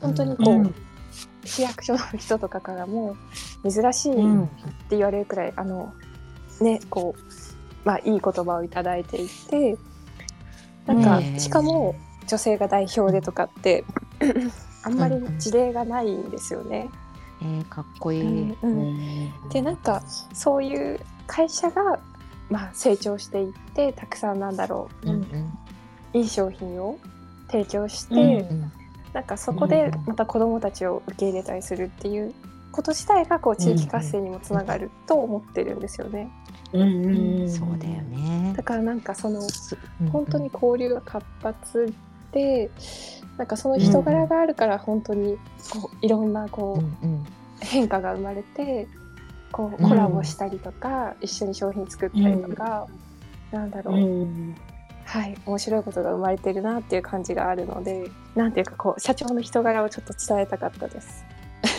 [0.00, 0.74] 本当にこう、うん
[1.44, 3.16] 市役所の人とかからも
[3.62, 4.46] 珍しいっうん。
[4.88, 5.92] て言われるくらい、あの
[6.60, 7.22] ねこう
[7.84, 9.78] まあいい言葉をいただいていて
[10.86, 11.94] なんか、しかも
[12.28, 13.84] 女性が代表でとかって
[14.84, 16.88] あんまり事例がないんですよね。
[17.40, 18.22] えーかっこいい。
[18.22, 19.48] うんうん。
[19.50, 21.98] でなんかそういう会社が、
[22.50, 25.14] まあ、成長していってたくさんなんだろう、うん。
[25.14, 25.58] うん
[26.14, 26.98] いい商品を
[27.48, 28.72] 提供して、うんうん。
[29.12, 32.34] なんかそこでまた子どもたちを受け入れたりするっていう
[32.72, 36.30] こと自体がこう地域活性にもつながると思ってるんですよね。
[36.72, 38.54] うんうんそうだよね。
[38.56, 38.62] だ。
[38.62, 39.40] からなんかその
[40.00, 40.08] うん。
[40.08, 41.92] 本当に交流が活発
[42.32, 42.70] で
[43.36, 45.38] なんかその人柄があるから本当に
[45.70, 48.88] こういろんなこう変化が生まれて
[49.52, 52.86] こううんコラボしたりとか、一緒に商品作ったりとか、
[53.50, 54.56] なんだろう、うん
[55.08, 61.24] はい面白いことが生まれてるなっていう感じがあるのでなんていうかこう社長の人柄をちょっと伝えたかったです。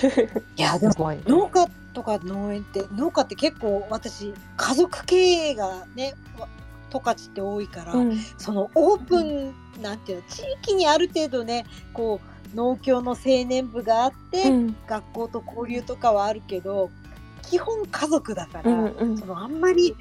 [0.57, 1.13] いやですも。
[1.27, 6.47] 農家とか農園って農家って結構私家族経営がねわ
[6.89, 8.17] 十勝って多いから、うん。
[8.38, 12.19] そのオープンなんていうの地域にある程度ねこ
[12.54, 14.75] う農協の青年部があって、うん。
[14.88, 16.89] 学校と交流とかはあるけど
[17.43, 19.17] 基本家族だから、うんうん。
[19.17, 19.95] そのあんまり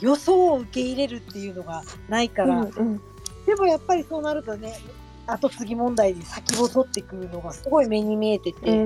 [0.00, 3.00] 予想を受け入れるっていうのがないから、うんうん。
[3.46, 4.78] でもやっぱりそうなるとね
[5.26, 8.84] 後継ぎ問題で先を取ってくるのがすごい目に見えてて、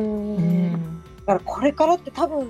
[1.27, 2.49] だからこれからって多分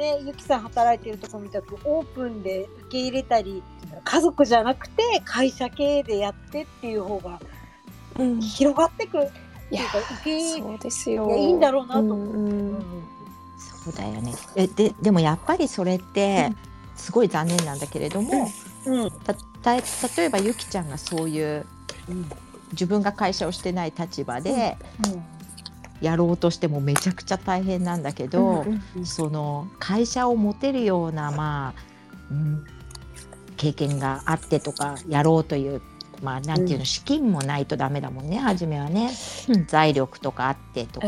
[0.00, 3.62] ねゆきさん働いてるとこ見たとオープンで受け入れたり
[4.02, 7.38] 家族じゃなくて会社経営でやってっていう方が
[8.18, 9.30] うん、い広がってくるっ
[9.68, 11.26] てやいうか受け入れそうですよ。
[11.28, 12.00] いやいいんだろうなと。
[12.00, 12.18] 思う。
[12.18, 13.04] うんうん。
[13.84, 14.34] そうだよね。
[14.56, 16.50] えででもやっぱりそれって
[16.96, 18.48] すごい残念なんだけれども、
[18.84, 19.10] うん。
[19.10, 19.82] たた例
[20.24, 21.66] えばゆきちゃんがそういう
[22.72, 24.76] 自分が会社をしてない立場で
[26.00, 28.64] やろうとしてもめちゃくちゃ大変なんだけど、
[28.96, 31.82] うんその会社を持てるようなまあ、
[32.30, 32.64] うん、
[33.56, 35.82] 経験があってとかやろうという
[36.22, 36.86] まあなんていうの、うん。
[36.86, 39.10] 資金もないとダメだもんね初めはね、
[39.66, 41.06] 財力とかあってとか、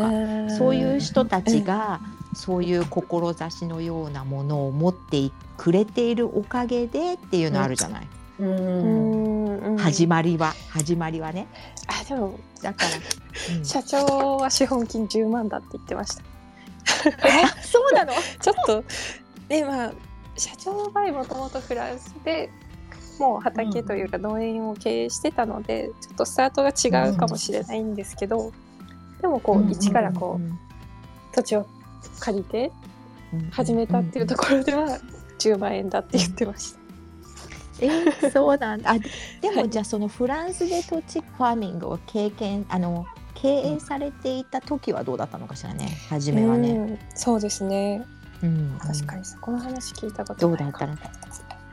[0.58, 2.00] そういう人たちが、
[2.34, 9.76] そういう志のようなものを持ってくれているおかげでっていうのあるじゃない、うん。
[9.78, 11.46] 始まりは始まりはね。
[11.86, 13.64] あでもだから、うん。
[13.64, 16.22] 社長は資本金10万だって言ってました。
[17.62, 18.12] そうなの？
[18.40, 18.84] ちょっと
[19.48, 19.92] でまあ
[20.36, 22.50] 社長の場合もともとフランスで
[23.18, 28.52] もう畑というか農園を経営してたので、ちょっとスタートが違うかもしれないんですけど、
[29.20, 31.66] でもこう一からこう土地を
[32.18, 32.72] 借りて
[33.50, 34.98] 始めたっていうところでは
[35.38, 36.81] 10万円だって言ってました。
[37.82, 38.90] えーそうなんだ。
[38.90, 45.88] あででも、はいじゃあそのフランスで土地ファーミングを経験あの経営されていた時はどうだったのかしらね。
[46.08, 48.04] 初めはね、うんそうですね。
[48.42, 48.78] うん。
[48.80, 50.96] 確かにそこの話聞いたことどうだったの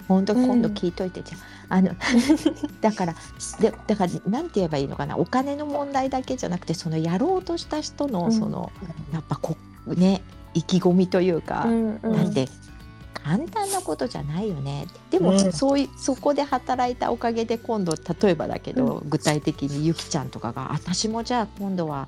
[0.08, 1.22] 本当うん今度聞いといて。
[1.22, 1.38] じゃ
[1.70, 1.92] あ,、あの
[2.82, 3.16] だから
[3.60, 5.18] でだからなんて言えばいいのかな。
[5.18, 8.32] お金の問題だけじゃなくてそのやろうとした人のうん。
[8.32, 8.72] その、
[9.14, 10.22] やっぱこね
[10.54, 12.16] 意気込みというか、うんうん。
[12.16, 12.48] だって
[13.30, 14.88] 簡単なことじゃないよね。
[15.12, 22.08] でも、うんそういそこで働いたおかげで今度例えばだけど、具体的にゆきちゃんとかが私もじゃあ今度は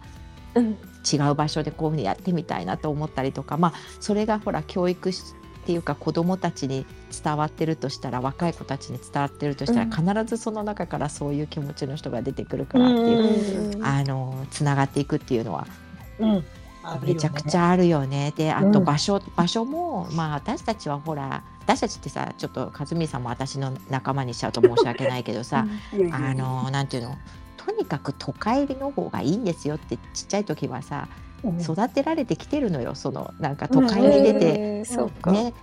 [0.56, 0.78] うん。
[1.12, 6.86] 違う場所でこういうふうにやってみたいなと思ったりとかまあそれがほら教育しっていうか子どもたちに
[7.24, 9.92] 伝わってるとしたら若い子たちに伝わってるとしたら、うん。
[9.92, 15.66] 必ずその中からそういう気持ちの人が出てくるからっていう、うんうんあのつながっていくっていうのは
[16.20, 16.46] うん
[17.04, 18.34] めちゃくちゃあるよね。
[18.36, 25.68] であと場所、場所もまあ私たちはほら私たちってさちょっと和美さんも私の仲間にしちゃうと申し訳ないけどさ、
[26.12, 27.16] あのなんていうの？
[27.58, 31.08] とにかく都会の方がいいんですよってちっちゃい時はさ
[31.62, 35.54] 育てられてきてるのよそのなんか都会に出て、うか、ね。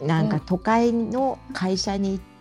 [0.00, 2.35] なんか都会の会社に行って、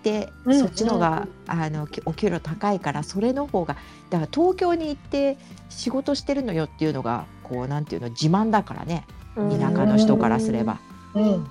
[0.45, 3.75] うんそっちのが、あのきお給料高いからそれの方が
[4.09, 5.37] だから東京に行って
[5.69, 9.05] 仕事してるのよっていうのがこうなんていうの自慢だからね。
[9.35, 10.79] 田舎の人からすれば。
[11.13, 11.47] うん。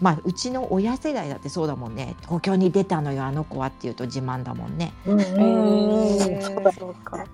[0.00, 2.16] まあうちの親世代だってそうだもんね。
[2.22, 4.92] 東京に出たのよあの子はっていうと自慢だもんね。
[5.06, 6.42] うんえー。
[6.42, 7.24] そうだそうか。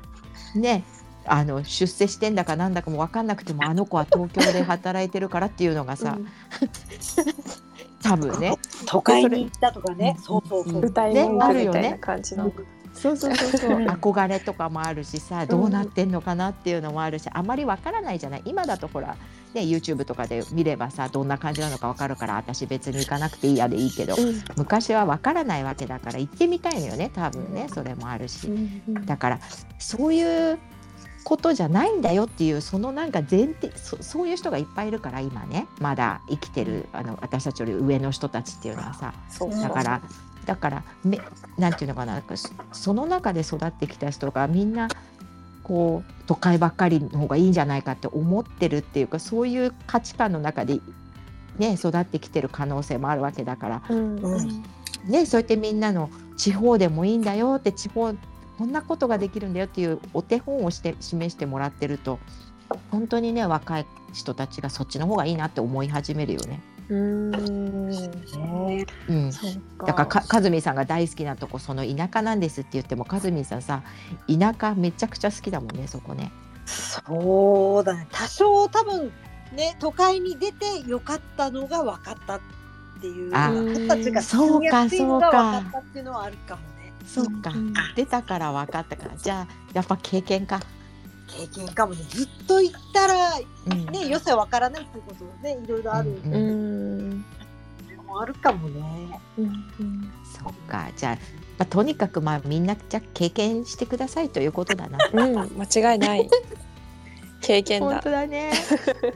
[0.54, 0.84] ね。
[1.24, 6.18] あの出世してんだかなんだかも分かんなくてもあの子は東京で働いてるからっていうのがさ、
[8.02, 8.56] 多分ね。
[8.86, 10.14] 都会に行ったとかね。
[10.16, 10.82] うんそうそうそう。
[11.98, 12.52] 感じの、
[12.94, 13.70] そうそうそうそう。
[13.70, 18.42] う ん憧れとかもあるしさどうなってんのかなっていうのもあるしあまり分からないじゃない。
[18.44, 19.16] 今だとほら、
[19.54, 24.42] ね、YouTube とかで見ればさどんな感じなのか分かるから私別に行かなくていいやでいいけどうん。
[24.56, 28.48] 昔は分からないわけだから行ってみたいのよね多分ねそれもあるし。
[29.06, 29.40] だから
[29.78, 30.58] そういう
[31.24, 35.66] ことじゃないんだよっていうそのなんか前提そそういう人がいっぱいいるから今ね。
[35.80, 39.14] まだ生きてるあの私たちより上の人たちっていうのはさ。
[39.28, 39.50] そう。
[39.50, 40.02] だから
[40.46, 41.20] だからめ
[41.56, 42.22] なんていうのかな
[42.72, 44.88] その中で育ってきた人がみんな
[45.62, 50.80] こう都会ばっかりの方がいいんじゃないかって思ってるっていうかそういう価値観の中で、
[51.58, 53.82] ね、育ってきてる可能性もあるわけだから。
[53.88, 54.16] うん。
[54.18, 54.62] うん。
[55.04, 58.14] ね、そうやってみんなの地方でもいいんだよって地方
[58.62, 62.20] こんなことができるんだよっていうお手本をして示してもらってると
[62.92, 66.60] 本当にね若い人たちがそっちの方がいいなって思い始めるよね。
[66.88, 67.30] うん。
[67.90, 69.30] ねうん、
[69.84, 73.82] だからかかずみさんが大好きなとこその田舎なんですって言ってもかずみさんさ
[74.28, 76.30] 田舎めちゃくちゃ好きだもんねそこね。
[76.64, 78.06] そうだね。
[78.12, 79.10] 多少多分
[79.56, 82.40] ね都会に出てよかったのが分かったっ
[83.00, 83.34] ていう。
[83.34, 90.60] あ人たちがそうか住みやすいのがそうか分かったっていうのはあるかもねそっか、うん出たから分かったからじゃあやっぱ経験か。
[91.26, 93.30] 経験かもねずっと行ったら
[93.70, 97.10] うんね良さ分からないっていうことねいろいろあるうんうん
[97.96, 99.20] のもあるかもね。
[99.38, 101.14] うんそっかじゃあ、
[101.58, 104.98] まあ、とにかくまあみんなじゃあ経験してくださいということだな。
[105.12, 106.28] うん間違いない
[107.40, 108.52] 経験だ本当だね。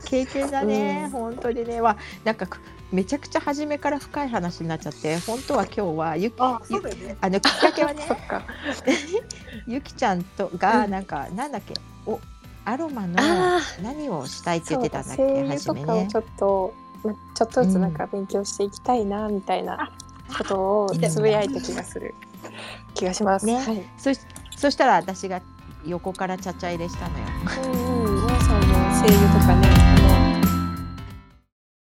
[0.05, 1.03] 経験だね。
[1.05, 1.80] うん本当にね。
[1.80, 2.61] はなんかく
[2.93, 7.16] めちゃくちゃ初めから深い話になっちゃって、本当は今日はゆきあね。
[7.20, 8.07] あのきっかけは ね。
[9.66, 10.91] ゆきちゃんとがうん。
[10.91, 11.74] なんか、なんだっけ、
[12.07, 12.20] お
[12.64, 15.87] アロマのあ何をしたいって言ってたんだっけ、初めね。
[15.87, 16.16] とかをち。
[16.16, 16.74] ょっと
[17.05, 19.93] まあ、ちょっとずつなんか勉強していきたいなみたいな
[20.37, 22.14] ことをつぶやいた気がする。
[22.95, 23.47] 気がします。
[23.47, 23.57] ね。
[23.57, 23.82] はい。
[23.99, 24.20] そし
[24.57, 25.43] そしたら私が
[25.84, 27.24] 横からちゃちゃ入れしたのよ。
[28.01, 28.05] うん